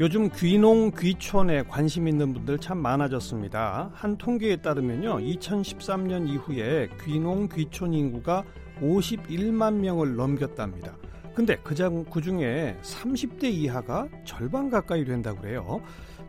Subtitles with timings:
[0.00, 3.90] 요즘 귀농 귀촌에 관심 있는 분들 참 많아졌습니다.
[3.92, 8.44] 한 통계에 따르면요 2013년 이후에 귀농 귀촌 인구가
[8.80, 10.96] 51만 명을 넘겼답니다.
[11.34, 15.80] 근데 그중 그 중에 30대 이하가 절반 가까이 된다고 그래요.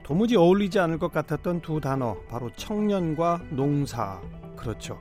[0.02, 4.20] 도무지 어울리지 않을 것 같았던 두 단어 바로 청년과 농사
[4.56, 5.00] 그렇죠.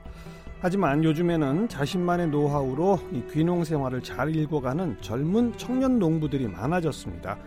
[0.59, 7.39] 하지만 요즘에는 자신만의 노하우로 이 귀농 생활을 잘 읽어가는 젊은 청년 농부들이 많아졌습니다.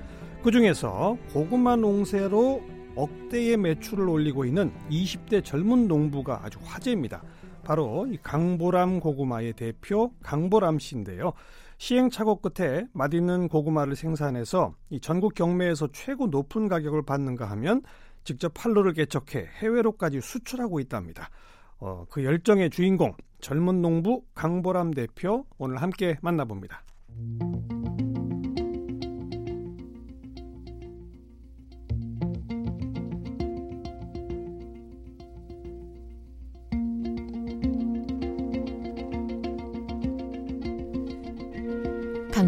[0.43, 2.63] 그 중에서 고구마 농사로
[2.97, 7.23] 억대의 매출을 올리고 있는 20대 젊은 농부가 아주 화제입니다.
[7.63, 11.33] 바로 이 강보람 고구마의 대표 강보람 씨인데요.
[11.79, 17.83] 시행착오 끝에 맛있는 고구마를 생산해서 이 전국 경매에서 최고 높은 가격을 받는가 하면
[18.25, 21.31] 직접 판로를 개척해 해외로까지 수출하고 있답니다.
[21.79, 26.83] 어, 그 열정의 주인공 젊은 농부 강보람 대표 오늘 함께 만나봅니다.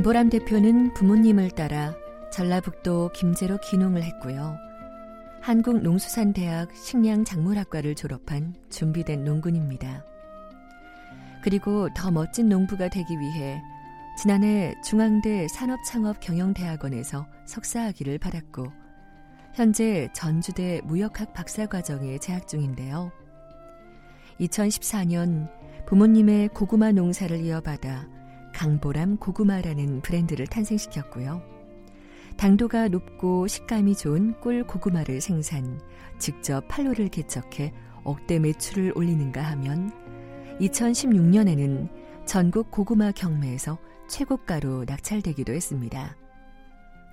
[0.05, 1.95] 강보람 대표는 부모님을 따라
[2.31, 4.59] 전라북도 김제로 귀농을 했고요.
[5.41, 10.05] 한국농수산대학 식량작물학과를 졸업한 준비된 농군입니다.
[11.43, 13.63] 그리고 더 멋진 농부가 되기 위해
[14.21, 18.67] 지난해 중앙대 산업창업경영대학원에서 석사학위를 받았고
[19.55, 23.11] 현재 전주대 무역학 박사과정에 재학 중인데요.
[24.39, 25.51] 2014년
[25.87, 28.24] 부모님의 고구마 농사를 이어받아
[28.55, 31.43] 강보람 고구마라는 브랜드를 탄생시켰고요.
[32.37, 35.81] 당도가 높고 식감이 좋은 꿀 고구마를 생산,
[36.19, 37.73] 직접 판로를 개척해
[38.05, 39.93] 억대 매출을 올리는가 하면
[40.61, 41.89] 2016년에는
[42.25, 43.79] 전국 고구마 경매에서
[44.09, 46.17] 최고가로 낙찰되기도 했습니다.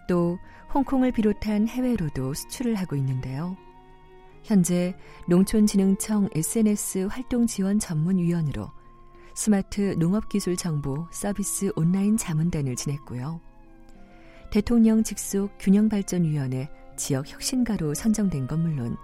[0.08, 0.38] 또
[0.74, 3.56] 홍콩을 비롯한 해외로도 수출을 하고 있는데요.
[4.44, 4.96] 현재
[5.28, 8.72] 농촌진흥청 SNS 활동 지원 전문위원으로
[9.34, 13.42] 스마트 농업기술 정보 서비스 온라인 자문단을 지냈고요.
[14.52, 18.98] 대통령 직속 균형발전위원회 지역 혁신가로 선정된 건 물론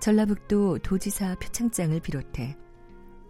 [0.00, 2.56] 전라북도 도지사 표창장을 비롯해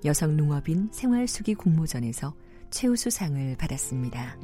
[0.04, 2.34] 여성 농업인 생활수기 공모전에서
[2.70, 4.38] 최우수상을 받았습니다.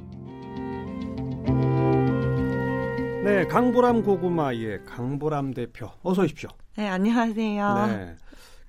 [3.24, 6.50] 네, 강보람 고구마의 강보람 대표 어서 오십시오.
[6.76, 7.86] 네, 안녕하세요.
[7.86, 8.16] 네.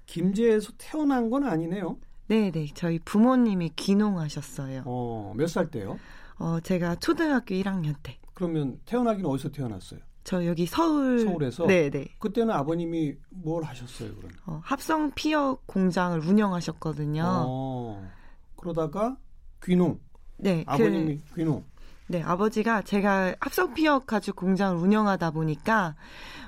[0.06, 1.97] 김제에서 태어난 건 아니네요.
[2.29, 2.67] 네, 네.
[2.75, 4.84] 저희 부모님이 귀농하셨어요.
[4.85, 5.97] 어, 몇 살 때요?
[6.38, 8.17] 어, 제가 초등학교 1학년 때.
[8.35, 10.00] 그러면 태어나기는 어디서 태어났어요?
[10.23, 12.07] 저 여기 서울 서울에서 네, 네.
[12.19, 14.31] 그때는 아버님이 뭘 하셨어요, 그럼?
[14.45, 17.23] 어, 합성 피혁 공장을 운영하셨거든요.
[17.25, 18.07] 어,
[18.56, 19.17] 그러다가
[19.63, 20.00] 귀농.
[20.38, 21.66] 네, 아버님이 그, 귀농.
[22.09, 25.96] 네, 아버지가 제가 합성 피혁 가지고 공장을 운영하다 보니까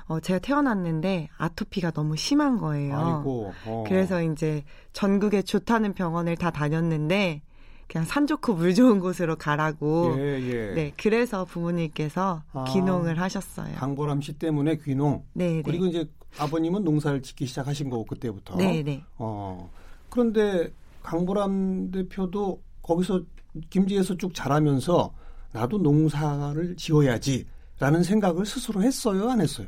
[0.06, 2.98] 어, 제가 태어났는데 아토피가 너무 심한 거예요.
[2.98, 3.84] 아이고, 어.
[3.86, 7.42] 그래서 이제 전국에 좋다는 병원을 다 다녔는데
[7.86, 10.16] 그냥 산 좋고 물 좋은 곳으로 가라고.
[10.18, 10.74] 예, 예.
[10.74, 13.76] 네, 그래서 부모님께서 아, 귀농을 하셨어요.
[13.76, 15.24] 강보람 씨 때문에 귀농.
[15.32, 15.62] 네, 네.
[15.62, 16.08] 그리고 이제
[16.40, 18.56] 아버님은 농사를 짓기 시작하신 거고 그때부터.
[18.56, 19.04] 네, 네.
[19.16, 19.70] 어.
[20.10, 20.72] 그런데
[21.04, 23.22] 강보람 대표도 거기서
[23.70, 25.12] 김지에서 쭉 자라면서
[25.52, 29.66] 나도 농사를 지어야지라는 생각을 스스로 했어요, 안 했어요?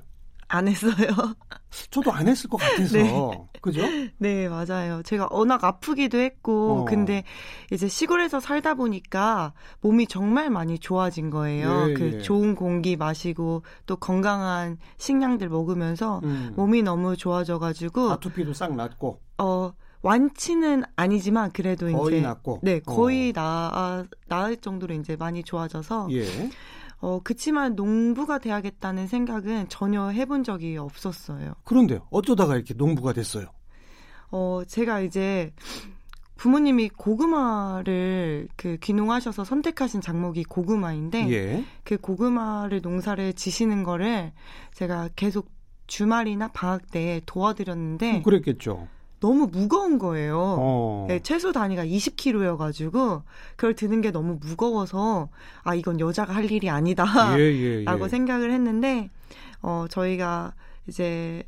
[0.48, 0.92] 안 했어요.
[1.90, 2.96] 저도 안 했을 것 같아서.
[2.96, 3.48] 네.
[3.60, 3.82] 그죠?
[4.18, 5.02] 네, 맞아요.
[5.02, 6.84] 제가 워낙 아프기도 했고, 어.
[6.84, 7.24] 근데
[7.72, 11.86] 이제 시골에서 살다 보니까 몸이 정말 많이 좋아진 거예요.
[11.88, 12.18] 예, 그 예.
[12.18, 16.52] 좋은 공기 마시고 또 건강한 식량들 먹으면서 음.
[16.56, 18.12] 몸이 너무 좋아져가지고.
[18.12, 19.20] 아토피도 싹 났고.
[19.38, 19.72] 어,
[20.04, 22.60] 완치는 아니지만 그래도 거의 이제 낫고.
[22.62, 23.32] 네 거의 어.
[23.32, 26.26] 나 나을 정도로 이제 많이 좋아져서 예.
[27.00, 31.54] 어 그치만 농부가 돼야겠다는 생각은 전혀 해본 적이 없었어요.
[31.64, 33.46] 그런데 어쩌다가 이렇게 농부가 됐어요?
[34.30, 35.52] 어 제가 이제
[36.36, 41.64] 부모님이 고구마를 그 귀농하셔서 선택하신 작목이 고구마인데 예.
[41.82, 44.32] 그 고구마를 농사를 지시는 거를
[44.74, 45.48] 제가 계속
[45.86, 48.88] 주말이나 방학 때 도와드렸는데 그랬겠죠.
[49.24, 50.38] 너무 무거운 거예요.
[50.58, 51.06] 어.
[51.08, 53.22] 네, 최소 단위가 20kg여가지고
[53.56, 55.30] 그걸 드는 게 너무 무거워서
[55.62, 58.08] 아 이건 여자가 할 일이 아니다라고 예, 예, 예.
[58.08, 59.08] 생각을 했는데
[59.62, 60.52] 어 저희가
[60.88, 61.42] 이제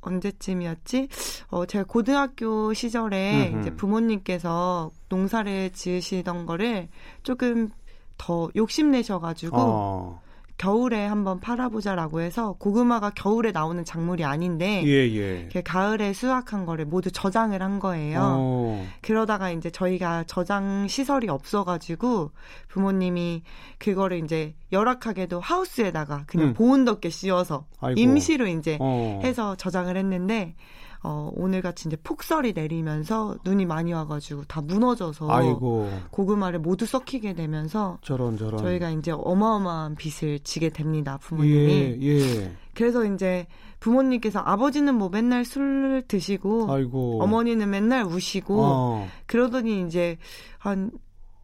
[0.00, 1.08] 언제쯤이었지?
[1.48, 3.60] 어, 제가 고등학교 시절에 음흠.
[3.60, 6.86] 이제 부모님께서 농사를 지으시던 거를
[7.24, 7.68] 조금
[8.16, 10.22] 더 욕심내셔가지고 어.
[10.58, 15.62] 겨울에 한번 팔아보자라고 해서 고구마가 겨울에 나오는 작물이 아닌데 예, 예.
[15.62, 18.20] 가을에 수확한 거를 모두 저장을 한 거예요.
[18.22, 18.86] 어.
[19.00, 22.32] 그러다가 이제 저희가 저장 시설이 없어가지고
[22.66, 23.44] 부모님이
[23.78, 26.54] 그거를 이제 열악하게도 하우스에다가 그냥 음.
[26.54, 27.98] 보온 덮개 씌워서 아이고.
[28.00, 29.20] 임시로 이제 어.
[29.22, 30.56] 해서 저장을 했는데
[31.02, 35.88] 어, 오늘 같이 이제 폭설이 내리면서 눈이 많이 와가지고 다 무너져서 아이고.
[36.10, 41.98] 고구마를 모두 썩히게 되면서 저런 저런 저희가 이제 어마어마한 빚을 지게 됩니다 부모님이.
[42.00, 42.56] 예, 예.
[42.74, 43.46] 그래서 이제
[43.80, 47.22] 부모님께서 아버지는 뭐 맨날 술 드시고 아이고.
[47.22, 49.08] 어머니는 맨날 우시고 어.
[49.26, 50.16] 그러더니 이제
[50.58, 50.90] 한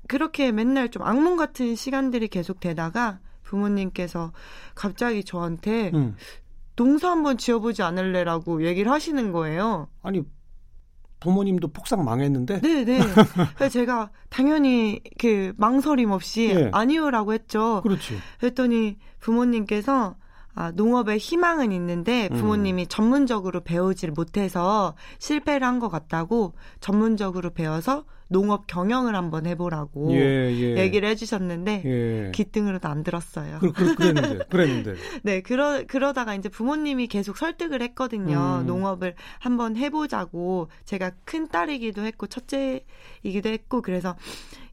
[0.09, 4.33] 그렇게 맨날 좀 악몽 같은 시간들이 계속 되다가 부모님께서
[4.75, 6.17] 갑자기 저한테 음.
[6.77, 9.89] 농사 한번 지어보지 않을래라고 얘기를 하시는 거예요.
[10.03, 10.23] 아니
[11.21, 12.61] 부모님도 폭삭 망했는데?
[12.61, 13.01] 네, 네.
[13.71, 16.71] 제가 당연히 그 망설임 없이 네.
[16.73, 17.81] 아니요라고 했죠.
[17.83, 18.19] 그렇지.
[18.41, 20.17] 그랬더니 부모님께서
[20.57, 22.37] 아, 농업에 희망은 있는데 음.
[22.37, 22.89] 부모님이 음.
[22.89, 30.77] 전문적으로 배우질 못해서 실패를 한 것 같다고 전문적으로 배워서 농업 경영을 한번 해보라고 예, 예.
[30.79, 32.33] 얘기를 해주셨는데 예.
[32.33, 33.61] 기등으로도 안 들었어요.
[33.61, 34.95] 그, 그, 그랬는데, 그랬는데.
[35.23, 38.59] 네, 그러 그러다가 이제 부모님이 계속 설득을 했거든요.
[38.63, 38.67] 음.
[38.67, 44.17] 농업을 한번 해보자고 제가 큰 딸이기도 했고 첫째이기도 했고 그래서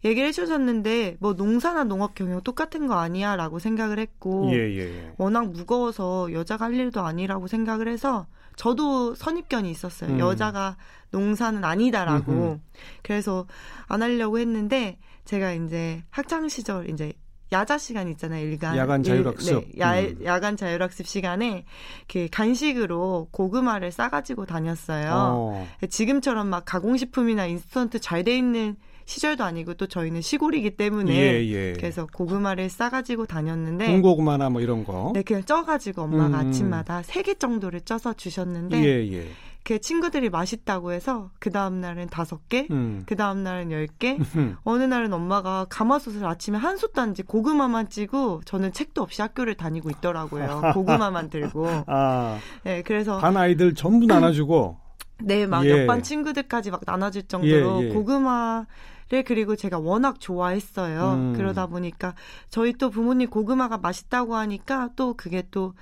[0.04, 5.14] 얘기를 해주셨는데 뭐 농사나 농업 경영 똑같은 거 아니야라고 생각을 했고 예, 예, 예.
[5.18, 8.26] 워낙 무거워서 여자가 할 일도 아니라고 생각을 해서
[8.56, 10.12] 저도 선입견이 있었어요.
[10.12, 10.20] 음.
[10.20, 10.78] 여자가
[11.12, 12.32] 농사는 아니다라고.
[12.32, 12.60] 음흠.
[13.04, 13.46] 그래서
[13.88, 17.14] 안 하려고 했는데 제가 이제 학창 시절 이제
[17.52, 18.78] 야자 시간 있잖아요, 일간.
[18.78, 19.66] 야간 자율학습.
[19.76, 20.18] 네, 야, 음.
[20.24, 21.66] 야간 자율학습 시간에
[22.08, 25.12] 그 간식으로 고구마를 싸가지고 다녔어요.
[25.14, 25.68] 어.
[25.90, 28.76] 지금처럼 막 가공식품이나 인스턴트 잘 돼 있는
[29.06, 31.74] 시절도 아니고 또 저희는 시골이기 때문에 예, 예.
[31.74, 35.12] 그래서 고구마를 싸가지고 다녔는데 군고구마나 뭐 이런 거.
[35.16, 36.48] 네, 그냥 쪄가지고 엄마가 음.
[36.50, 39.28] 아침마다 세 개 정도를 쪄서 주셨는데 예, 예.
[39.64, 43.04] 그 친구들이 맛있다고 해서 그 다음 날은 다섯 개, 음.
[43.06, 44.18] 그 다음 날은 열 개.
[44.36, 44.58] 음.
[44.64, 50.62] 어느 날은 엄마가 가마솥을 아침에 한 솥단지 고구마만 찌고 저는 책도 없이 학교를 다니고 있더라고요.
[50.74, 51.68] 고구마만 들고.
[51.88, 52.40] 아.
[52.64, 54.78] 네, 그래서 반 아이들 전부 나눠주고.
[55.24, 55.82] 네, 막 예.
[55.82, 57.94] 옆반 친구들까지 막 나눠줄 정도로 예, 예.
[57.94, 58.66] 고구마
[59.12, 61.14] 를 그리고 제가 워낙 좋아했어요.
[61.16, 61.34] 음.
[61.36, 62.16] 그러다 보니까
[62.50, 65.74] 저희 또 부모님 고구마가 맛있다고 하니까 또 그게 또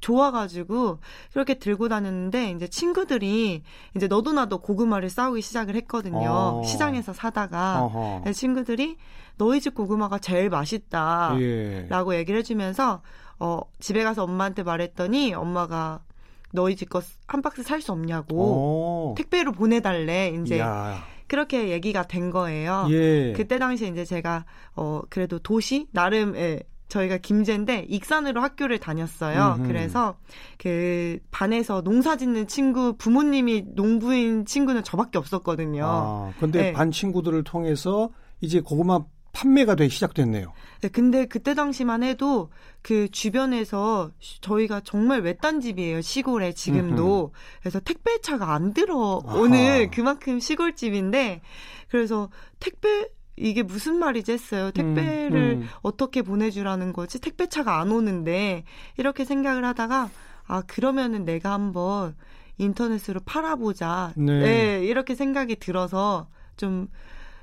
[0.00, 0.98] 좋아가지고
[1.32, 3.62] 그렇게 들고 다녔는데 이제 친구들이
[3.96, 6.28] 이제 너도 나도 고구마를 싸우기 시작을 했거든요.
[6.30, 6.62] 어.
[6.64, 7.88] 시장에서 사다가
[8.32, 8.96] 친구들이
[9.36, 12.18] 너희 집 고구마가 제일 맛있다라고 예.
[12.18, 13.02] 얘기를 해주면서
[13.38, 16.00] 어 집에 가서 엄마한테 말했더니 엄마가
[16.52, 19.12] 너희 집 거 한 박스 살 수 없냐고 오.
[19.12, 19.14] 어.
[19.16, 20.58] 택배로 보내달래 이제.
[20.58, 21.02] 야.
[21.28, 22.88] 그렇게 얘기가 된 거예요.
[22.90, 23.32] 예.
[23.36, 24.44] 그때 당시에 이제 제가
[24.74, 29.56] 어 그래도 도시 나름의 저희가 김제인데 익산으로 학교를 다녔어요.
[29.58, 29.68] 음흠.
[29.68, 30.16] 그래서
[30.58, 35.84] 그 반에서 농사 짓는 친구 부모님이 농부인 친구는 저밖에 없었거든요.
[35.86, 36.72] 아, 근데 네.
[36.72, 38.10] 반 친구들을 통해서
[38.42, 40.52] 이제 고구마 판매가 되기 시작됐네요.
[40.80, 42.50] 네, 근데 그때 당시만 해도
[42.82, 44.10] 그 주변에서
[44.40, 46.00] 저희가 정말 외딴 집이에요.
[46.00, 47.26] 시골에 지금도.
[47.26, 47.32] 음흠.
[47.60, 51.42] 그래서 택배차가 안 들어오는 그만큼 시골집인데
[51.88, 53.08] 그래서 택배
[53.40, 54.70] 이게 무슨 말이지 했어요.
[54.70, 55.68] 택배를 음, 음.
[55.82, 57.20] 어떻게 보내주라는 거지?
[57.20, 58.64] 택배차가 안 오는데
[58.98, 60.10] 이렇게 생각을 하다가
[60.46, 62.14] 아 그러면은 내가 한번
[62.58, 64.12] 인터넷으로 팔아보자.
[64.16, 64.40] 네.
[64.40, 66.88] 네 이렇게 생각이 들어서 좀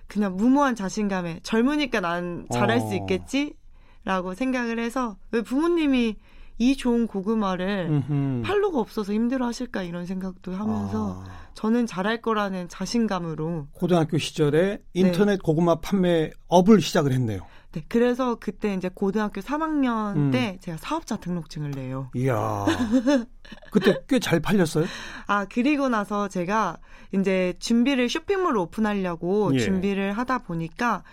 [0.08, 2.82] 그냥 무모한 자신감에 젊으니까 난 잘할 어.
[2.82, 6.18] 수 있겠지라고 생각을 해서 왜 부모님이
[6.58, 8.42] 이 좋은 고구마를 음흠.
[8.44, 11.48] 팔로가 없어서 힘들어하실까 이런 생각도 하면서 아.
[11.54, 15.38] 저는 잘할 거라는 자신감으로 고등학교 시절에 인터넷 네.
[15.44, 17.42] 고구마 판매 업을 시작을 했네요.
[17.74, 20.32] 네, 그래서 그때 이제 고등학교 3학년 음.
[20.32, 22.10] 때 제가 사업자 등록증을 내요.
[22.16, 22.66] 이야.
[23.72, 24.86] 그때 꽤 잘 팔렸어요?
[25.28, 26.78] 아, 그리고 나서 제가
[27.14, 29.60] 이제 준비를 쇼핑몰 오픈하려고 예.
[29.60, 31.04] 준비를 하다 보니까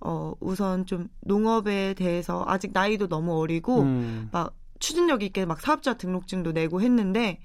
[0.00, 4.28] 어, 우선 좀 농업에 대해서 아직 나이도 너무 어리고 음.
[4.32, 7.38] 막 추진력 있게 막 사업자 등록증도 내고 했는데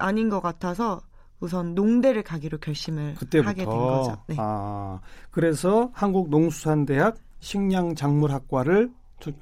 [0.00, 1.00] 아닌 것 같아서
[1.38, 3.48] 우선 농대를 가기로 결심을 그때부터.
[3.48, 4.16] 하게 된 거죠.
[4.26, 4.36] 네.
[4.38, 4.98] 아,
[5.30, 8.90] 그래서 한국농수산대학 식량작물학과를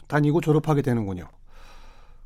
[0.09, 1.25] 다니고 졸업하게 되는군요.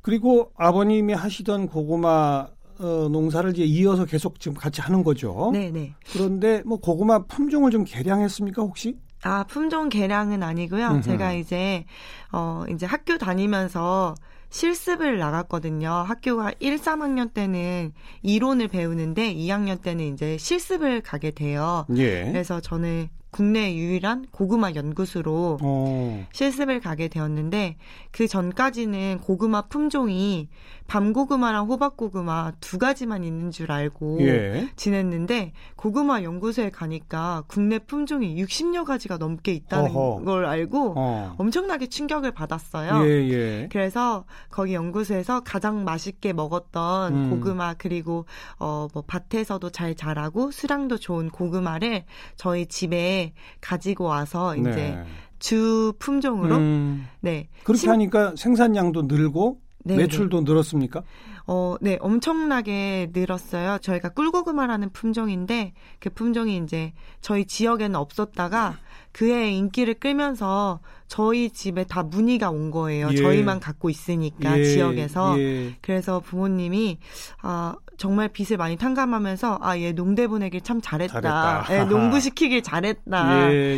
[0.02, 2.48] 그리고 아버님이 하시던 고구마
[2.78, 5.50] 어, 농사를 이제 이어서 계속 지금 같이 하는 거죠.
[5.52, 5.94] 네, 네.
[6.12, 8.98] 그런데 뭐 고구마 품종을 좀 개량했습니까 혹시?
[9.22, 10.88] 아 품종 개량은 아니고요.
[10.88, 11.02] 음흠.
[11.02, 11.84] 제가 이제
[12.32, 14.14] 어 이제 학교 다니면서
[14.50, 15.88] 실습을 나갔거든요.
[15.88, 21.86] 학교가 1, 3학년 때는 이론을 배우는데 2학년 때는 이제 실습을 가게 돼요.
[21.96, 22.24] 예.
[22.24, 26.26] 그래서 저는 국내 유일한 고구마 연구소로 어.
[26.32, 27.76] 실습을 가게 되었는데
[28.10, 30.48] 그 전까지는 고구마 품종이
[30.86, 34.68] 밤고구마랑 호박고구마 두 가지만 있는 줄 알고 예.
[34.76, 40.24] 지냈는데 고구마 연구소에 가니까 국내 품종이 60여 가지가 넘게 있다는 어허.
[40.24, 41.34] 걸 알고 어.
[41.38, 43.06] 엄청나게 충격을 받았어요.
[43.06, 43.68] 예, 예.
[43.70, 47.30] 그래서 거기 연구소에서 가장 맛있게 먹었던 음.
[47.30, 48.24] 고구마 그리고
[48.58, 52.04] 어 뭐 밭에서도 잘 자라고 수량도 좋은 고구마를
[52.36, 55.04] 저희 집에 가지고 와서 이제 네.
[55.38, 57.06] 주 품종으로 음.
[57.20, 57.90] 네 그렇게 심...
[57.90, 60.52] 하니까 생산량도 늘고 네, 매출도 네.
[60.52, 61.02] 늘었습니까?
[61.46, 63.78] 어, 네, 엄청나게 늘었어요.
[63.80, 68.78] 저희가 꿀고구마라는 품종인데 그 품종이 이제 저희 지역에는 없었다가
[69.12, 73.08] 그의 인기를 끌면서 저희 집에 다 문의가 온 거예요.
[73.12, 73.16] 예.
[73.16, 74.64] 저희만 갖고 있으니까 예.
[74.64, 75.38] 지역에서.
[75.38, 75.76] 예.
[75.80, 76.98] 그래서 부모님이
[77.40, 81.20] 아 정말 빚을 많이 탕감하면서 아 얘 농대 보내길 참 잘했다.
[81.20, 81.66] 잘했다.
[81.70, 83.76] 예, 농부 시키길 잘했다라고 예,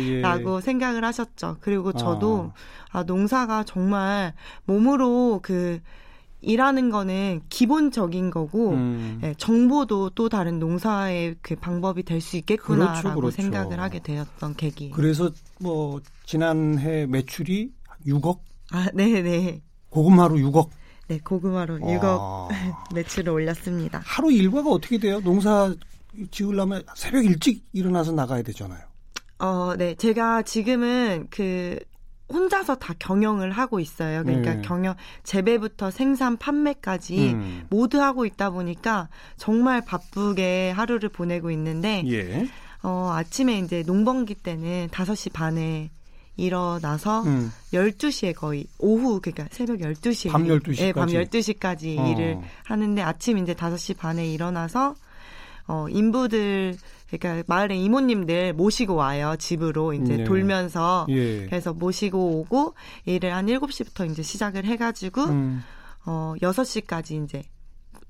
[0.57, 0.61] 예.
[0.61, 1.57] 생각을 하셨죠.
[1.61, 2.53] 그리고 저도 어.
[2.91, 4.33] 아 농사가 정말
[4.65, 5.79] 몸으로 그
[6.41, 9.19] 일하는 거는 기본적인 거고 음.
[9.23, 13.35] 예, 정보도 또 다른 농사의 그 방법이 될 수 있겠구나라고 그렇죠, 그렇죠.
[13.41, 14.91] 생각을 하게 되었던 계기.
[14.91, 17.71] 그래서 뭐 지난해 매출이
[18.07, 18.39] 6억?
[18.71, 19.61] 아, 네, 네.
[19.89, 20.69] 고구마로 6억.
[21.09, 22.47] 네, 고구마로 와.
[22.49, 22.49] 6억
[22.93, 24.01] 매출을 올렸습니다.
[24.05, 25.19] 하루 일과가 어떻게 돼요?
[25.21, 25.73] 농사
[26.31, 28.79] 지으려면 새벽 일찍 일어나서 나가야 되잖아요.
[29.39, 29.95] 어, 네.
[29.95, 31.79] 제가 지금은 그
[32.31, 34.23] 혼자서 다 경영을 하고 있어요.
[34.23, 34.61] 그러니까 네.
[34.61, 37.65] 경영 재배부터 생산 판매까지 음.
[37.71, 42.47] 모두 하고 있다 보니까 정말 바쁘게 하루를 보내고 있는데 예.
[42.83, 45.89] 어 아침에 이제 농번기 때는 5시 반에
[46.39, 47.51] 일어나서 음.
[47.73, 52.11] 12시에 거의 오후 그러니까 새벽 12시에 밤 12시까지 네, 밤 12시까지 어.
[52.11, 54.95] 일을 하는데 아침 이제 5시 반에 일어나서
[55.67, 56.77] 어 인부들
[57.11, 60.23] 그러니까 마을에 이모님들 모시고 와요 집으로 이제 네.
[60.23, 61.45] 돌면서 예.
[61.45, 62.73] 그래서 모시고 오고
[63.05, 65.63] 일을 한 7시부터 이제 시작을 해 가지고 음.
[66.05, 67.43] 어 6시까지 이제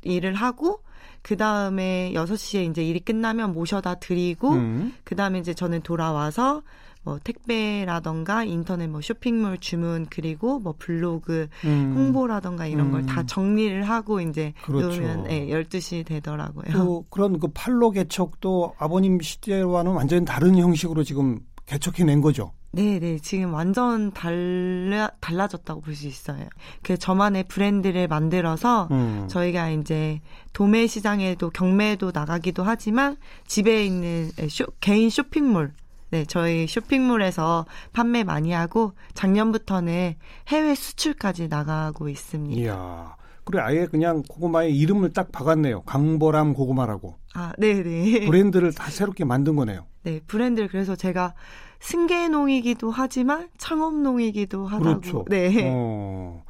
[0.03, 0.81] 일을 하고
[1.22, 4.94] 그 다음에 6시에 이제 일이 끝나면 모셔다 드리고 음.
[5.04, 6.62] 그 다음에 이제 저는 돌아와서
[7.04, 11.94] 뭐 택배라던가 인터넷 뭐 쇼핑몰 주문 그리고 뭐 블로그 음.
[11.96, 12.92] 홍보라던가 이런 음.
[12.92, 14.88] 걸다 정리를 하고 이제 그렇죠.
[14.88, 16.72] 놓으면 네, 12시 되더라고요.
[16.74, 22.52] 또 그런 그 팔로 개척도 아버님 시대와는 완전히 다른 형식으로 지금 개척해 낸 거죠.
[22.72, 23.18] 네, 네.
[23.20, 26.46] 지금 완전 달라, 달라졌다고 볼 수 있어요.
[26.84, 29.28] 그 저만의 브랜드를 만들어서 음.
[29.28, 30.22] 저희가 이제
[30.54, 35.74] 도매 시장에도 경매도 나가기도 하지만 집에 있는 쇼, 개인 쇼핑몰
[36.12, 40.16] 네, 저희 쇼핑몰에서 판매 많이 하고 작년부터는
[40.48, 42.60] 해외 수출까지 나가고 있습니다.
[42.62, 43.16] 이야.
[43.46, 45.82] 그래 아예 그냥 고구마의 이름을 딱 박았네요.
[45.82, 47.16] 강보람 고구마라고.
[47.34, 48.26] 아, 네, 네.
[48.28, 49.86] 브랜드를 다 새롭게 만든 거네요.
[50.04, 51.34] 네, 브랜드를 그래서 제가
[51.79, 55.01] 승계농이기도 하지만 창업농이기도 하다고.
[55.01, 55.25] 그렇죠.
[55.29, 55.71] 네.
[55.74, 56.43] 어,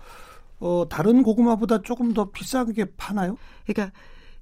[0.60, 3.38] 어, 다른 고구마보다 조금 더 비싸게 파나요?
[3.66, 3.96] 그러니까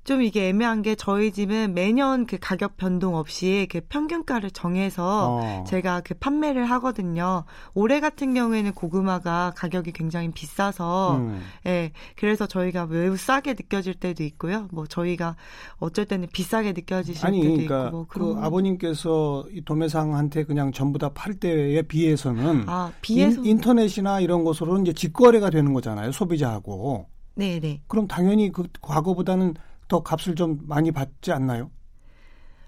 [0.07, 5.63] 좀 이게 애매한 게 저희 집은 매년 그 가격 변동 없이 그 평균가를 정해서 어.
[5.67, 7.43] 제가 그 판매를 하거든요.
[7.73, 11.41] 올해 같은 경우에는 고구마가 가격이 굉장히 비싸서 음.
[11.65, 11.91] 예.
[12.15, 14.69] 그래서 저희가 매우 싸게 느껴질 때도 있고요.
[14.71, 15.35] 뭐 저희가
[15.75, 21.09] 어쩔 때는 비싸게 느껴지실 아니, 때도 그러니까 있고 뭐그 아버님께서 이 도매상한테 그냥 전부 다
[21.13, 26.13] 팔 때에 비해서는 아, 비해서 인, 인터넷이나 이런 것으로 이제 직거래가 되는 거잖아요.
[26.13, 27.07] 소비자하고.
[27.35, 27.81] 네, 네.
[27.87, 29.53] 그럼 당연히 그 과거보다는
[29.87, 31.71] 더 값을 좀 많이 받지 않나요?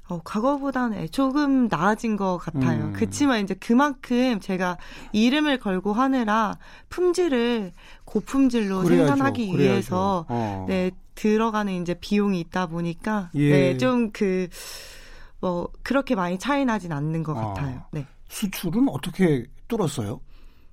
[0.07, 2.85] 어, 과거보다는 조금 나아진 것 같아요.
[2.85, 2.93] 음.
[2.93, 4.77] 그치만 이제 그만큼 제가
[5.11, 6.57] 이름을 걸고 하느라
[6.89, 7.73] 품질을
[8.05, 9.71] 고품질로 그래야죠, 생산하기 그래야죠.
[9.71, 10.65] 위해서 어.
[10.67, 13.73] 네 들어가는 이제 비용이 있다 보니까 예.
[13.73, 14.47] 네 좀 그
[15.41, 17.53] 뭐 그렇게 많이 차이 나진 않는 것 어.
[17.53, 17.83] 같아요.
[17.93, 18.05] 네.
[18.27, 20.19] 수출은 어떻게 뚫었어요?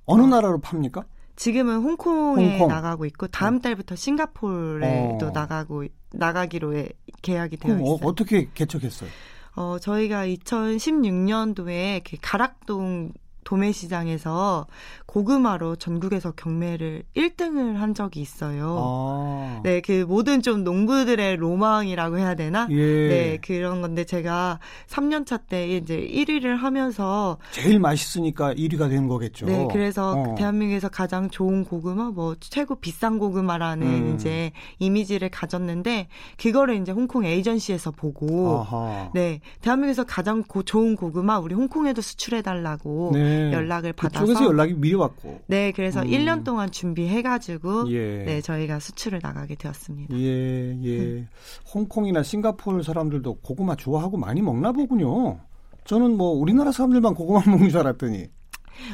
[0.07, 0.27] 어느 어.
[0.27, 1.05] 나라로 팝니까?
[1.37, 2.69] 지금은 홍콩에 홍콩.
[2.69, 3.61] 나가고 있고 다음 어.
[3.61, 5.31] 달부터 싱가포르에도 어.
[5.33, 6.85] 나가고 나가기로
[7.23, 7.99] 계약이 되어 어, 있어요.
[8.09, 9.11] 어, 떻게 개척했어요?
[9.55, 13.13] 어, 저희가 2016년도에 가락동
[13.47, 14.67] 도매시장에서
[15.07, 18.77] 고구마로 전국에서 경매를 1등을 한 적이 있어요.
[18.79, 19.61] 아.
[19.63, 22.67] 네, 그 모든 좀 농부들의 로망이라고 해야 되나?
[22.71, 22.77] 예.
[23.09, 29.47] 네, 그런 건데 제가 3년차 때 이제 1위를 하면서 제일 맛있으니까 1위가 된 거겠죠.
[29.47, 30.35] 네, 그래서 어.
[30.35, 34.15] 대한민국에서 가장 좋은 고구마, 뭐 최고 비싼 고구마라는 음.
[34.15, 34.51] 이제
[34.81, 39.11] 이미지를 가졌는데 그거를 이제 홍콩 에이전시에서 보고 아하.
[39.15, 43.36] 네, 대한민국에서 가장 고, 좋은 고구마 우리 홍콩에도 수출해 달라고 네.
[43.37, 43.53] 네.
[43.53, 45.41] 연락을 받아서 그쪽에서 연락이 미리 왔고.
[45.47, 46.07] 네, 그래서 음.
[46.09, 48.25] 1년 동안 준비해 가지고 예.
[48.25, 50.17] 네 저희가 수출을 나가게 되었습니다.
[50.17, 50.99] 예, 예.
[50.99, 51.29] 음.
[51.75, 55.39] 홍콩이나 싱가포르 사람들도 고구마 좋아하고 많이 먹나 보군요.
[55.85, 58.27] 저는 뭐 우리나라 사람들만 고구마 먹는 줄 알았더니.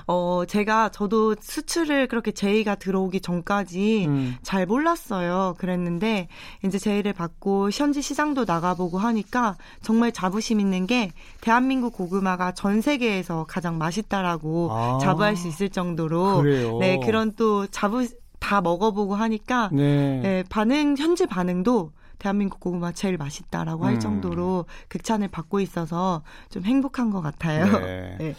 [0.07, 4.37] 어, 제가 저도 수출을 그렇게 제의가 들어오기 전까지 음.
[4.43, 5.55] 잘 몰랐어요.
[5.59, 6.29] 그랬는데
[6.65, 11.11] 이제 제의를 받고 현지 시장도 나가보고 하니까 정말 자부심 있는 게
[11.41, 14.99] 대한민국 고구마가 전 세계에서 가장 맛있다라고 아.
[15.01, 16.79] 자부할 수 있을 정도로 그래요.
[16.79, 18.07] 네, 그런 또 자부
[18.39, 20.21] 다 먹어보고 하니까 네.
[20.21, 23.87] 네, 반응 현지 반응도 대한민국 고구마 제일 맛있다라고 음.
[23.89, 27.65] 할 정도로 극찬을 받고 있어서 좀 행복한 것 같아요.
[27.81, 28.17] 네.
[28.19, 28.35] 네.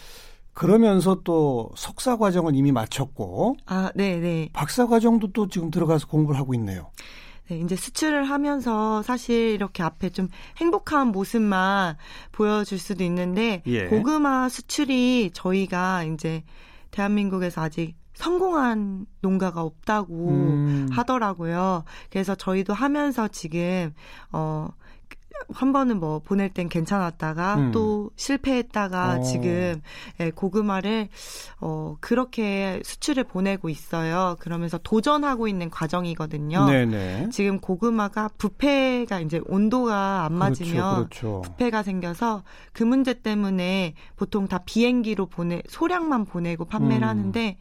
[0.54, 4.50] 그러면서 또 석사 과정은 이미 마쳤고 아, 네, 네.
[4.54, 6.92] 박사 과정도 또 지금 들어가서 공부를 하고 있네요.
[7.50, 11.98] 네, 이제 수출을 하면서 사실 이렇게 앞에 좀 행복한 모습만
[12.32, 13.88] 보여줄 수도 있는데 예.
[13.88, 16.44] 고구마 수출이 저희가 이제
[16.92, 20.88] 대한민국에서 아직 성공한 농가가 없다고 음.
[20.92, 21.84] 하더라고요.
[22.10, 23.94] 그래서 저희도 하면서 지금
[24.32, 24.70] 어
[25.54, 27.72] 한 번은 뭐 보낼 땐 괜찮았다가 음.
[27.72, 29.22] 또 실패했다가 어.
[29.22, 29.82] 지금
[30.20, 31.10] 예, 고구마를
[31.60, 34.36] 어 그렇게 수출을 보내고 있어요.
[34.40, 36.66] 그러면서 도전하고 있는 과정이거든요.
[36.66, 37.30] 네네.
[37.32, 41.42] 지금 고구마가 부패가 이제 온도가 안 그렇죠, 맞으면 그렇죠, 그렇죠.
[41.42, 47.10] 부패가 생겨서 그 문제 때문에 보통 다 비행기로 보내 소량만 보내고 판매를 음.
[47.10, 47.58] 하는데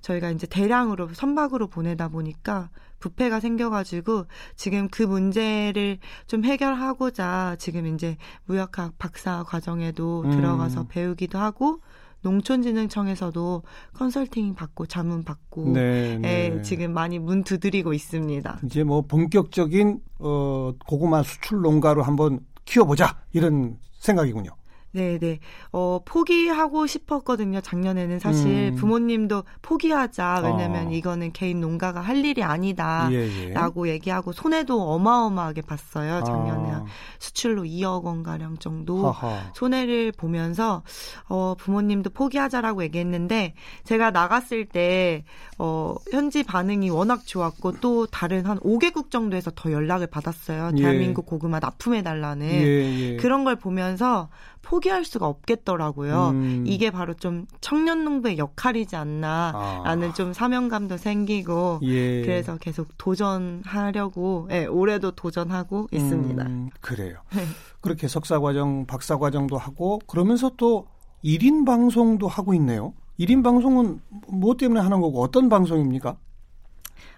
[0.00, 2.70] 저희가 이제 대량으로 선박으로 보내다 보니까
[3.02, 10.30] 부패가 생겨가지고 지금 그 문제를 좀 해결하고자 지금 이제 무역학 박사 과정에도 음.
[10.30, 11.80] 들어가서 배우기도 하고
[12.22, 16.54] 농촌진흥청에서도 컨설팅 받고 자문 받고 네, 네.
[16.56, 18.60] 예, 지금 많이 문 두드리고 있습니다.
[18.64, 24.50] 이제 뭐 본격적인 어 고구마 수출 농가로 한번 키워보자 이런 생각이군요.
[24.92, 25.38] 네, 네.
[25.72, 27.60] 어, 포기하고 싶었거든요.
[27.60, 28.76] 작년에는 사실 음.
[28.76, 30.42] 부모님도 포기하자.
[30.44, 30.90] 왜냐면 어.
[30.92, 33.08] 이거는 개인 농가가 할 일이 아니다.
[33.10, 33.48] 예, 예.
[33.52, 36.22] 라고 얘기하고 손해도 어마어마하게 봤어요.
[36.24, 36.84] 작년에 아.
[37.18, 39.50] 수출로 2억 원 가량 정도 하하.
[39.54, 40.82] 손해를 보면서
[41.28, 45.24] 어, 부모님도 포기하자라고 얘기했는데 제가 나갔을 때
[45.58, 50.72] 어, 현지 반응이 워낙 좋았고 또 다른 한 5개국 정도에서 더 연락을 받았어요.
[50.76, 50.82] 예.
[50.82, 53.16] 대한민국 고구마 납품해 달라는 예, 예.
[53.16, 54.28] 그런 걸 보면서
[54.62, 56.30] 포기할 수가 없겠더라고요.
[56.30, 56.64] 음.
[56.66, 60.12] 이게 바로 좀 청년 농부의 역할이지 않나라는 아.
[60.14, 62.22] 좀 사명감도 생기고 예.
[62.22, 66.44] 그래서 계속 도전하려고 예, 올해도 도전하고 있습니다.
[66.44, 67.18] 음, 그래요.
[67.34, 67.42] 네.
[67.80, 70.86] 그렇게 석사 과정, 박사 과정도 하고 그러면서 또
[71.24, 72.94] 1인 방송도 하고 있네요.
[73.18, 76.16] 1인 방송은 뭐 때문에 하는 거고 어떤 방송입니까?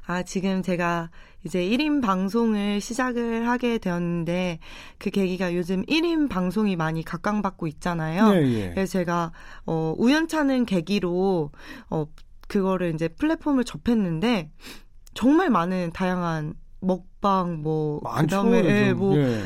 [0.07, 1.11] 아, 지금 제가
[1.45, 4.59] 이제 1인 방송을 시작을 하게 되었는데
[4.99, 8.33] 그 계기가 요즘 1인 방송이 많이 각광받고 있잖아요.
[8.33, 8.71] 네, 예.
[8.71, 9.33] 그래서 제가
[9.67, 11.51] 어 우연찮은 계기로
[11.91, 12.07] 어
[12.49, 14.51] 그거를 이제 플랫폼을 접했는데
[15.15, 19.43] 정말 많은 다양한 먹방 뭐 그다음에 예, 뭐 예.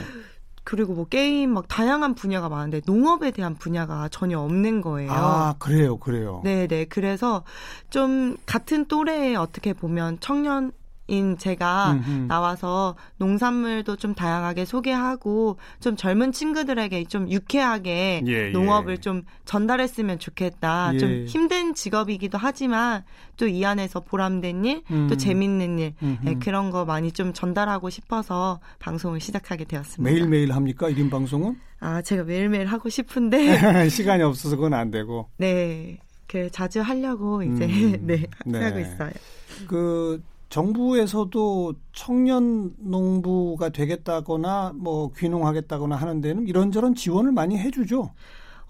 [0.69, 5.11] 그리고 뭐 게임 막 다양한 분야가 많은데 농업에 대한 분야가 전혀 없는 거예요.
[5.11, 6.43] 아, 그래요, 그래요.
[6.45, 6.85] 네, 네.
[6.85, 7.43] 그래서
[7.89, 10.73] 좀 같은 또래에 어떻게 보면 청년
[11.09, 12.11] 인 제가 음흠.
[12.29, 18.51] 나와서 농산물도 좀 다양하게 소개하고 좀 젊은 친구들에게 좀 유쾌하게 예, 예.
[18.51, 18.97] 농업을 예.
[18.99, 20.91] 좀 전달했으면 좋겠다.
[20.95, 20.99] 예.
[20.99, 23.03] 좀 힘든 직업이기도 하지만
[23.37, 25.07] 또 이 안에서 보람된 일, 음.
[25.09, 30.03] 또 재밌는 일 네, 그런 거 많이 좀 전달하고 싶어서 방송을 시작하게 되었습니다.
[30.03, 30.89] 매일 매일 합니까?
[30.91, 31.57] 1인 방송은?
[31.81, 33.39] 아, 제가 매일 매일 하고 싶은데
[33.89, 35.29] 시간이 없어서 그건 안 되고.
[35.39, 35.99] 네.
[36.27, 37.99] 그 자주 하려고 이제 음.
[38.07, 39.11] 네, 네, 하고 있어요.
[39.67, 48.11] 그 정부에서도 청년 농부가 되겠다거나 뭐 귀농하겠다거나 하는 데는 이런저런 지원을 많이 해주죠.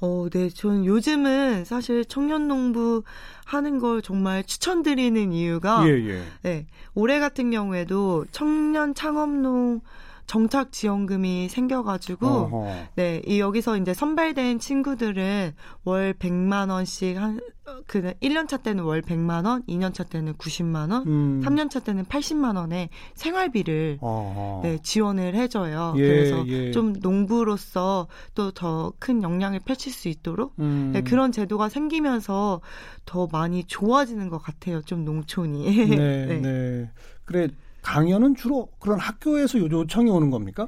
[0.00, 0.48] 어, 네.
[0.48, 3.02] 저는 요즘은 사실 청년 농부
[3.44, 6.22] 하는 걸 정말 추천드리는 이유가 예, 예.
[6.42, 6.66] 네.
[6.94, 9.80] 올해 같은 경우에도 청년 창업농
[10.28, 12.66] 정착 지원금이 생겨가지고 어허.
[12.94, 15.52] 네, 이 여기서 이제 선발된 친구들은
[15.84, 17.40] 월 100만 원씩 한
[17.86, 21.42] 그 1년 차 때는 월 100만 원, 2년 차 때는 90만 원, 음.
[21.44, 24.60] 3년 차 때는 80만 원의 생활비를 어허.
[24.62, 25.94] 네, 지원을 해줘요.
[25.96, 26.70] 예, 그래서 예.
[26.70, 30.90] 좀 농부로서 또 더큰 역량을 펼칠 수 있도록 음.
[30.92, 32.60] 네, 그런 제도가 생기면서
[33.04, 34.82] 더 많이 좋아지는 것 같아요.
[34.82, 35.64] 좀 농촌이.
[35.96, 36.40] 네, 네.
[36.40, 36.90] 네.
[37.24, 37.48] 그래
[37.82, 40.66] 강연은 주로 그런 학교에서 요청이 오는 겁니까?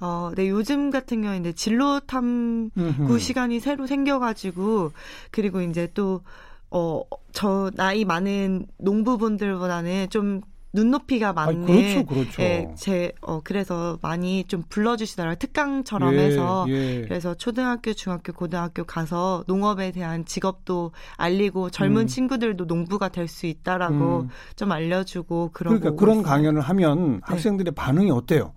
[0.00, 4.92] 어, 네, 요즘 같은 경우에 이제 진로 탐구 시간이 새로 생겨가지고,
[5.30, 6.22] 그리고 이제 또,
[6.70, 10.40] 어, 저 나이 많은 농부분들보다는 좀
[10.72, 12.42] 눈높이가 맞는 아, 그렇죠, 그렇죠.
[12.42, 15.36] 예, 제 어, 그래서 많이 좀 불러주시더라고요.
[15.36, 17.02] 특강처럼 예, 해서 예.
[17.02, 22.06] 그래서 초등학교, 중학교, 고등학교 가서 농업에 대한 직업도 알리고 젊은 음.
[22.06, 24.28] 친구들도 농부가 될 수 있다라고 음.
[24.56, 26.26] 좀 알려주고 그런 그러니까 그런 있어요.
[26.26, 27.20] 강연을 하면 네.
[27.22, 27.74] 학생들의 네.
[27.74, 28.52] 반응이 어때요?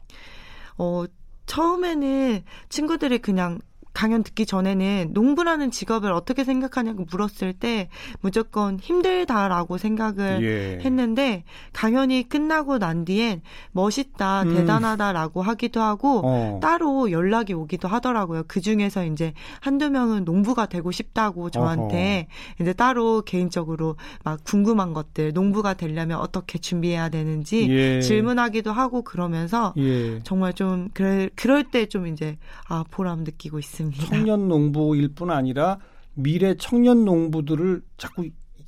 [0.78, 1.06] 어
[1.45, 3.60] 처음에는 친구들이 그냥
[3.95, 7.89] 강연 듣기 전에는 농부라는 직업을 어떻게 생각하냐고 물었을 때
[8.21, 10.86] 무조건 힘들다라고 생각을 예.
[10.86, 14.53] 했는데 강연이 끝나고 난 뒤엔 멋있다, 음.
[14.55, 16.60] 대단하다라고 하기도 하고 어.
[16.62, 18.43] 따로 연락이 오기도 하더라고요.
[18.47, 22.63] 그 중에서 이제 한두 명은 농부가 되고 싶다고 저한테 어허.
[22.63, 28.01] 이제 따로 개인적으로 막 궁금한 것들, 농부가 되려면 어떻게 준비해야 되는지 예.
[28.01, 30.19] 질문하기도 하고 그러면서 예.
[30.23, 33.85] 정말 좀 그래, 그럴 때 좀 이제 아 보람 느끼고 있습니다.
[33.89, 34.15] 있습니다.
[34.15, 35.80] 청년 농부일 뿐 아니라
[36.13, 38.28] 미래 청년 농부들을 자꾸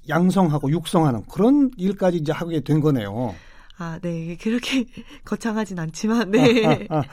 [0.09, 3.35] 양성하고 육성하는 그런 일까지 이제 하게 된 거네요.
[3.77, 4.35] 아, 네.
[4.41, 4.85] 그렇게
[5.25, 6.65] 거창하진 않지만, 네.
[6.65, 7.03] 아, 아, 아.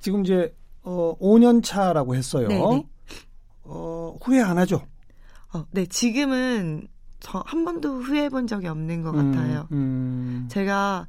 [0.00, 2.48] 지금 이제, 어, 5년 차라고 했어요.
[2.48, 2.60] 네네.
[2.76, 2.86] 네.
[3.64, 4.82] 어, 후회 안 하죠?
[5.54, 5.86] 어, 네.
[5.86, 6.86] 지금은
[7.20, 9.66] 저 한 번도 후회해 본 적이 없는 것 음, 같아요.
[9.72, 10.46] 음.
[10.50, 11.06] 제가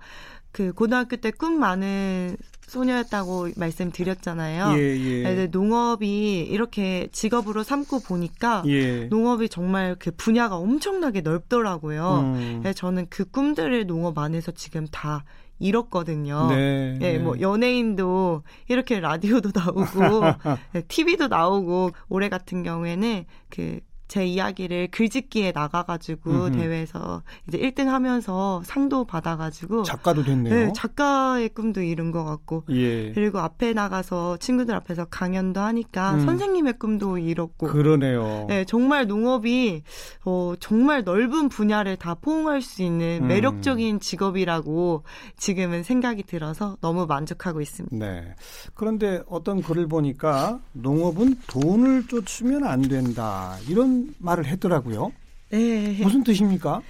[0.58, 4.76] 그 고등학교 때 꿈 많은 소녀였다고 말씀드렸잖아요.
[4.76, 5.48] 예, 예.
[5.52, 9.06] 농업이 이렇게 직업으로 삼고 보니까 예.
[9.06, 12.34] 농업이 정말 그 분야가 엄청나게 넓더라고요.
[12.36, 12.64] 음.
[12.76, 15.26] 저는 그 꿈들을 농업 안에서 지금 다
[15.60, 16.48] 이뤘거든요.
[16.50, 17.20] 네, 예, 네.
[17.20, 20.24] 뭐 연예인도 이렇게 라디오도 나오고
[20.88, 26.52] TV도 나오고 올해 같은 경우에는 그 제 이야기를 글짓기에 나가가지고 음흠.
[26.58, 30.54] 대회에서 이제 1등 하면서 상도 받아가지고 작가도 됐네요.
[30.54, 33.12] 네, 작가의 꿈도 이룬 것 같고 예.
[33.12, 36.22] 그리고 앞에 나가서 친구들 앞에서 강연도 하니까 음.
[36.22, 38.46] 선생님의 꿈도 이뤘고 그러네요.
[38.48, 39.84] 네, 정말 농업이
[40.26, 43.28] 어, 정말 넓은 분야를 다 포옹할 수 있는 음.
[43.28, 45.04] 매력적인 직업이라고
[45.38, 47.96] 지금은 생각이 들어서 너무 만족하고 있습니다.
[47.98, 48.36] 네.
[48.74, 55.12] 그런데 어떤 글을 보니까 농업은 돈을 쫓으면 안 된다 이런 말을 했더라고요.
[55.50, 56.00] 네.
[56.02, 56.82] 무슨 뜻입니까?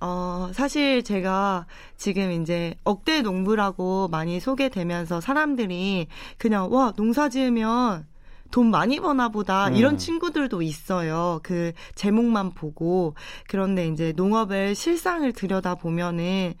[0.00, 1.66] 어, 사실 제가
[1.96, 8.06] 지금 이제 억대 농부라고 많이 소개되면서 사람들이 그냥 와, 농사 지으면
[8.50, 9.74] 돈 많이 버나 보다 음.
[9.74, 11.40] 이런 친구들도 있어요.
[11.42, 13.14] 그 제목만 보고
[13.48, 16.54] 그런데 이제 농업을 실상을 들여다 보면은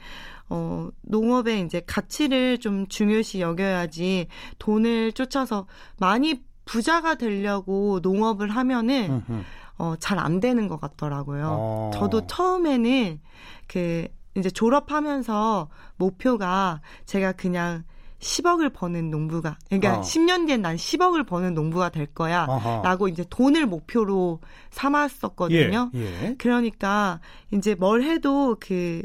[0.48, 4.28] 어 농업의 이제 가치를 좀 중요시 여겨야지
[4.58, 5.66] 돈을 쫓아서
[5.98, 9.42] 많이 부자가 되려고 농업을 하면은 음흠.
[9.78, 11.48] 어, 잘 안 되는 것 같더라고요.
[11.50, 11.90] 어.
[11.94, 13.20] 저도 처음에는
[13.68, 17.84] 그 이제 졸업하면서 목표가 제가 그냥
[18.18, 20.00] 10억을 버는 농부가 그러니까 어.
[20.00, 22.80] 10년 뒤엔 난 10억을 버는 농부가 될 거야 어허.
[22.82, 25.90] 라고 이제 돈을 목표로 삼았었거든요.
[25.94, 26.34] 예, 예.
[26.38, 27.20] 그러니까
[27.52, 29.02] 이제 뭘 해도 그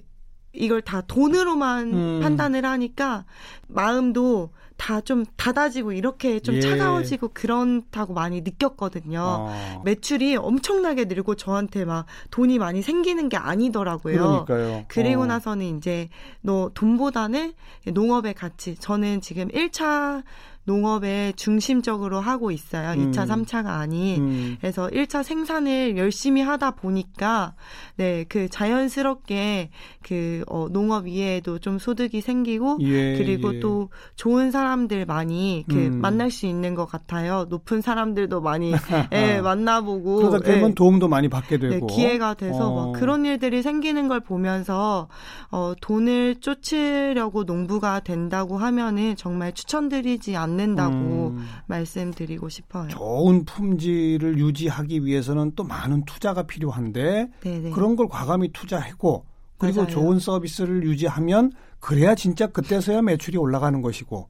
[0.54, 2.20] 이걸 다 돈으로만 음.
[2.22, 3.26] 판단을 하니까
[3.68, 6.62] 마음도 다 좀 닫아지고 이렇게 좀 예.
[6.62, 9.22] 차가워지고 그렇다고 많이 느꼈거든요.
[9.22, 9.82] 어.
[9.86, 14.46] 매출이 엄청나게 늘고 저한테 막 돈이 많이 생기는 게 아니더라고요.
[14.46, 14.86] 그러니까요.
[14.88, 15.26] 그리고 어.
[15.28, 16.10] 나서는 이제
[16.42, 17.54] 너 돈보다는
[17.86, 18.76] 농업의 가치.
[18.76, 20.24] 저는 지금 1차
[20.64, 22.92] 농업에 중심적으로 하고 있어요.
[22.92, 23.12] 음.
[23.12, 24.22] 2차, 3차가 아닌.
[24.22, 24.58] 음.
[24.60, 27.56] 그래서 1차 생산을 열심히 하다 보니까
[27.96, 29.70] 네, 그 자연스럽게
[30.04, 33.60] 그 어, 농업 이외에도 좀 소득이 생기고 예, 그리고 예.
[33.60, 36.02] 또 좋은 사람들 많이 그 음.
[36.02, 37.46] 만날 수 있는 것 같아요.
[37.50, 38.72] 높은 사람들도 많이
[39.14, 42.92] 예, 만나보고 그러다 보면 예, 도움도 많이 받게 네, 되고 네, 기회가 돼서 어.
[42.92, 45.08] 막 그런 일들이 생기는 걸 보면서
[45.50, 51.46] 어, 돈을 쫓으려고 농부가 된다고 하면은 정말 추천드리지 않 않는다고 음.
[51.68, 52.88] 말씀드리고 싶어요.
[52.90, 57.70] 좋은 품질을 유지하기 위해서는 또 많은 투자가 필요한데 네네.
[57.72, 59.26] 그런 걸 과감히 투자하고
[59.58, 59.92] 그리고 맞아요.
[59.92, 64.28] 좋은 서비스를 유지하면 그래야 진짜 그때서야 매출이 올라가는 것이고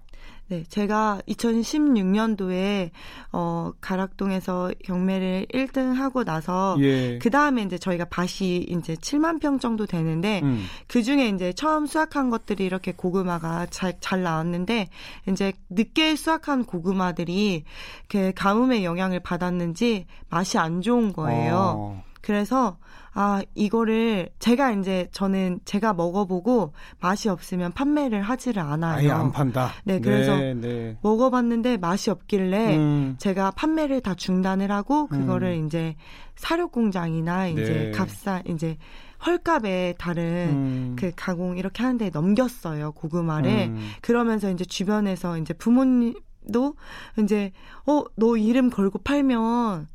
[0.52, 2.90] 네, 제가 2016년도에
[3.32, 7.20] 어 가락동에서 경매를 1등 하고 나서 예.
[7.20, 10.66] 그 다음에 이제 저희가 밭이 이제 7만 평 정도 되는데 음.
[10.88, 14.90] 그 중에 이제 처음 수확한 것들이 이렇게 고구마가 잘, 잘 나왔는데
[15.30, 17.64] 이제 늦게 수확한 고구마들이
[18.10, 21.76] 그 가뭄의 영향을 받았는지 맛이 안 좋은 거예요.
[21.78, 22.04] 어.
[22.20, 22.78] 그래서
[23.14, 28.98] 아, 이거를 제가 이제 저는 제가 먹어보고 맛이 없으면 판매를 하지를 않아요.
[29.00, 29.72] 아예 안 판다.
[29.84, 30.98] 네, 그래서 네, 네.
[31.02, 33.16] 먹어봤는데 맛이 없길래 음.
[33.20, 35.66] 제가 판매를 다 중단을 하고 그거를 음.
[35.66, 35.96] 이제
[36.36, 37.92] 사료 공장이나 이제 네.
[37.92, 38.78] 값싸 이제
[39.26, 40.96] 헐값에 다른 음.
[40.98, 43.90] 그 가공 이렇게 하는데 넘겼어요 고구마를 음.
[44.02, 46.76] 그러면서 이제 주변에서 이제 부모님도
[47.20, 47.52] 이제
[47.86, 49.88] 어 너 이름 걸고 팔면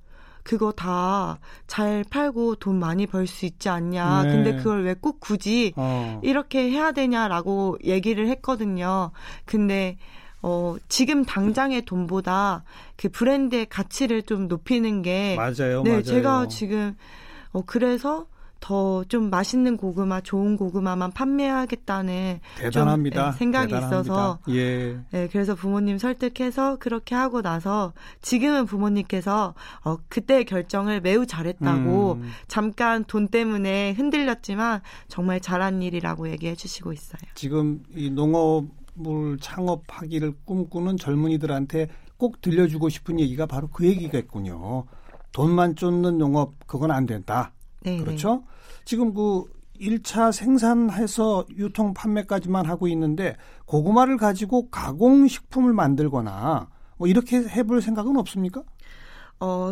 [0.47, 4.23] 그거 다 잘 팔고 돈 많이 벌 수 있지 않냐.
[4.23, 4.31] 네.
[4.31, 6.21] 근데 그걸 왜 꼭 굳이 어.
[6.23, 9.11] 이렇게 해야 되냐라고 얘기를 했거든요.
[9.45, 9.97] 근데
[10.43, 12.63] 어, 지금 당장의 돈보다
[12.97, 15.83] 그 브랜드의 가치를 좀 높이는 게 맞아요.
[15.83, 16.03] 네, 맞아요.
[16.03, 16.97] 제가 지금
[17.53, 18.27] 어 그래서
[18.61, 23.23] 더 좀 맛있는 고구마, 좋은 고구마만 판매하겠다는 대단합니다.
[23.23, 24.01] 좀, 네, 생각이 대단합니다.
[24.05, 24.99] 있어서 예.
[25.11, 27.93] 네, 그래서 부모님 설득해서 그렇게 하고 나서
[28.23, 32.31] 지금은 부모님께서 어 그때의 결정을 매우 잘했다고 음.
[32.49, 37.21] 잠깐 돈 때문에 흔들렸지만 정말 잘한 일이라고 얘기해 주시고 있어요.
[37.35, 44.85] 지금 이 농업 물 창업하기를 꿈꾸는 젊은이들한테 꼭 들려주고 싶은 얘기가 바로 그 얘기겠군요.
[45.33, 47.53] 돈만 쫓는 농업 그건 안 된다.
[47.87, 48.43] 네, 네 그렇죠?
[48.85, 49.45] 지금 그
[49.81, 58.63] 1차 생산해서 유통 판매까지만 하고 있는데 고구마를 가지고 가공식품을 만들거나 뭐 이렇게 해볼 생각은 없습니까?
[59.39, 59.71] 어,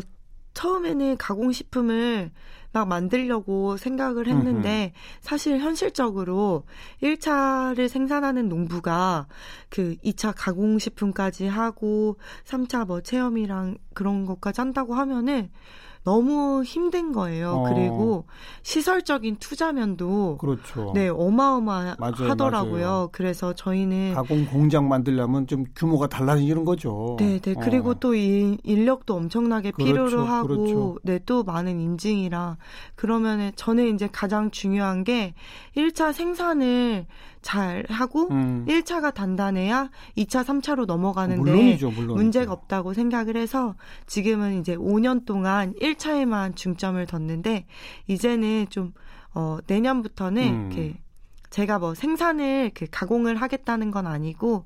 [0.53, 2.31] 처음에는 가공식품을
[2.73, 5.21] 막 만들려고 생각을 했는데 음흠.
[5.21, 6.65] 사실 현실적으로
[7.03, 9.27] 1차를 생산하는 농부가
[9.71, 15.51] 그 2차 가공식품까지 하고 3차 뭐 체험이랑 그런 것까지 한다고 하면은
[16.05, 17.51] 너무 힘든 거예요.
[17.53, 17.69] 어.
[17.73, 18.25] 그리고
[18.63, 20.93] 시설적인 투자면도 그렇죠.
[20.95, 23.11] 네 어마어마하더라고요.
[23.13, 27.17] 그래서 저희는 가공 공장 만들려면 좀 규모가 달라지는 거죠.
[27.19, 27.55] 네, 네.
[27.61, 27.95] 그리고 어.
[27.95, 30.99] 또 이 인력도 엄청나게 그렇죠, 필요로 하고 그렇죠.
[31.03, 32.59] 네 또 많은 인증이라
[32.97, 35.35] 그러면은 저는 이제 가장 중요한 게
[35.77, 37.07] 1차 생산을
[37.45, 38.65] 잘 하고 음.
[38.67, 42.15] 1차가 단단해야 2차, 3차로 넘어가는데 물론이죠, 물론이죠.
[42.15, 43.75] 문제가 없다고 생각을 해서
[44.07, 47.67] 지금은 이제 5년 동안 1차에만 중점을 뒀는데
[48.07, 48.95] 이제는 좀
[49.35, 50.73] 어, 내년부터는 음.
[50.73, 51.04] 이렇게
[51.55, 54.65] 제가 뭐 생산을 그 가공을 하겠다는 건 아니고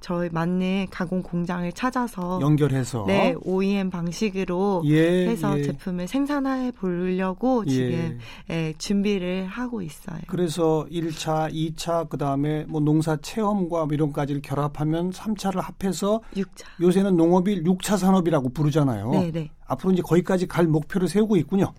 [0.00, 5.64] 저희 맞는 가공 공장을 찾아서 연결해서 네 OEM 방식으로 예, 해서 예.
[5.64, 7.70] 제품을 생산해 보려고 예.
[7.70, 10.18] 지금 예, 준비를 하고 있어요.
[10.28, 16.64] 그래서 1차, 2차 그다음에 뭐 농사 체험과 뭐 이런 까지를 결합하면 3차를 합해서 6차.
[16.80, 19.10] 요새는 농업이 6차 산업이라고 부르잖아요.
[19.10, 19.50] 네, 네.
[19.66, 21.74] 앞으로 이제 거기까지 갈 목표를 세우고 있군요.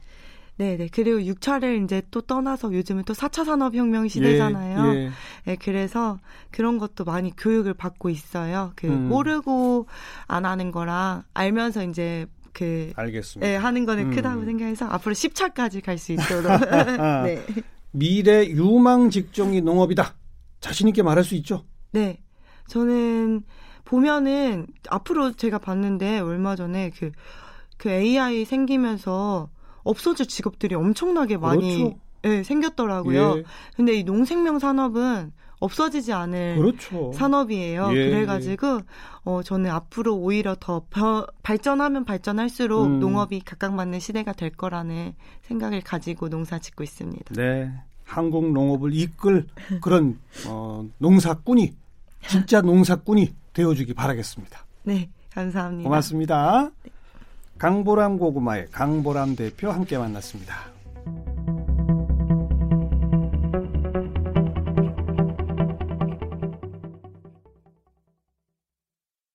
[0.58, 0.90] 네네.
[0.92, 4.94] 그리고 6차를 이제 또 떠나서 요즘은 또 4차 산업혁명 시대잖아요.
[4.94, 5.12] 예, 예.
[5.46, 6.20] 네, 그래서
[6.52, 8.72] 그런 것도 많이 교육을 받고 있어요.
[8.76, 9.10] 그 음.
[9.10, 9.88] 모르고
[10.28, 13.48] 안 하는 거랑 알면서 이제 그 알겠습니다.
[13.48, 14.16] 네, 하는 거는 음.
[14.16, 16.52] 크다고 생각해서 앞으로 10차까지 갈 수 있도록.
[17.26, 17.44] 네.
[17.92, 20.16] 미래 유망 직종이 농업이다.
[20.60, 21.66] 자신 있게 말할 수 있죠?
[21.92, 22.22] 네.
[22.68, 23.44] 저는
[23.86, 27.12] 보면은 앞으로 제가 봤는데 얼마 전에 그,
[27.78, 29.50] 그 AI 생기면서
[29.84, 32.00] 없어질 직업들이 엄청나게 많이 그렇죠.
[32.24, 33.38] 네, 생겼더라고요.
[33.38, 33.44] 예.
[33.76, 37.12] 근데 이 농생명 산업은 없어지지 않을 그렇죠.
[37.14, 37.92] 산업이에요.
[37.94, 38.80] 예, 그래가지고 예.
[39.24, 43.00] 어 저는 앞으로 오히려 더 벼, 발전하면 발전할수록 음.
[43.00, 45.14] 농업이 각각맞는 시대가 될 거라는
[45.44, 47.36] 생각을 가지고 농사 짓고 있습니다.
[47.36, 47.72] 네,
[48.04, 49.48] 한국 농업을 이끌
[49.82, 51.76] 그런 어, 농사꾼이
[52.28, 54.66] 진짜 농사꾼이 되어주기 바라겠습니다.
[54.84, 55.88] 네, 감사합니다.
[55.88, 56.72] 고맙습니다.
[56.84, 56.92] 네.
[57.62, 60.71] 강보람 고구마의 강보람 대표 함께 만났습니다.